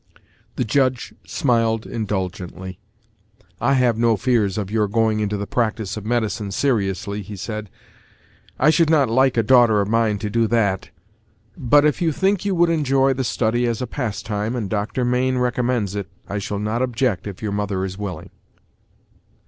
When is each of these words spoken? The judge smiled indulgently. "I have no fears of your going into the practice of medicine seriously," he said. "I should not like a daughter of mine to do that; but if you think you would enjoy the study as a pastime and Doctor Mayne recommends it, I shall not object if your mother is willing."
The 0.55 0.63
judge 0.63 1.13
smiled 1.27 1.85
indulgently. 1.85 2.79
"I 3.59 3.73
have 3.75 3.99
no 3.99 4.17
fears 4.17 4.57
of 4.57 4.71
your 4.71 4.87
going 4.87 5.19
into 5.19 5.37
the 5.37 5.45
practice 5.45 5.95
of 5.95 6.05
medicine 6.07 6.49
seriously," 6.49 7.21
he 7.21 7.35
said. 7.35 7.69
"I 8.57 8.71
should 8.71 8.89
not 8.89 9.11
like 9.11 9.37
a 9.37 9.43
daughter 9.43 9.79
of 9.79 9.87
mine 9.87 10.17
to 10.17 10.29
do 10.31 10.47
that; 10.47 10.89
but 11.55 11.85
if 11.85 12.01
you 12.01 12.11
think 12.11 12.45
you 12.45 12.55
would 12.55 12.71
enjoy 12.71 13.13
the 13.13 13.23
study 13.23 13.67
as 13.67 13.79
a 13.79 13.85
pastime 13.85 14.55
and 14.55 14.71
Doctor 14.71 15.05
Mayne 15.05 15.37
recommends 15.37 15.93
it, 15.93 16.07
I 16.27 16.39
shall 16.39 16.57
not 16.57 16.81
object 16.81 17.27
if 17.27 17.43
your 17.43 17.51
mother 17.51 17.85
is 17.85 17.95
willing." 17.95 18.31